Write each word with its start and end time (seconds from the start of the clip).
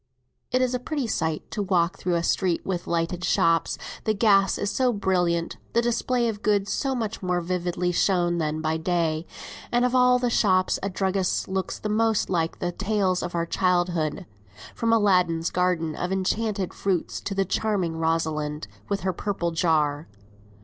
It 0.51 0.63
is 0.63 0.73
a 0.73 0.79
pretty 0.79 1.05
sight 1.05 1.43
to 1.51 1.61
walk 1.61 1.99
through 1.99 2.15
a 2.15 2.23
street 2.23 2.65
with 2.65 2.87
lighted 2.87 3.23
shops; 3.23 3.77
the 4.03 4.15
gas 4.15 4.57
is 4.57 4.71
so 4.71 4.91
brilliant, 4.91 5.57
the 5.73 5.81
display 5.83 6.27
of 6.27 6.41
goods 6.41 6.71
so 6.71 6.95
much 6.95 7.21
more 7.21 7.39
vividly 7.39 7.91
shown 7.91 8.39
than 8.39 8.61
by 8.61 8.77
day, 8.77 9.27
and 9.71 9.85
of 9.85 9.93
all 9.93 10.17
shops 10.27 10.79
a 10.81 10.89
druggist's 10.89 11.47
looks 11.47 11.77
the 11.77 11.87
most 11.87 12.31
like 12.31 12.57
the 12.57 12.71
tales 12.71 13.21
of 13.21 13.35
our 13.35 13.45
childhood, 13.45 14.25
from 14.73 14.91
Aladdin's 14.91 15.51
garden 15.51 15.95
of 15.95 16.11
enchanted 16.11 16.73
fruits 16.73 17.21
to 17.21 17.35
the 17.35 17.45
charming 17.45 17.95
Rosamond 17.95 18.67
with 18.89 19.01
her 19.01 19.13
purple 19.13 19.51
jar. 19.51 20.07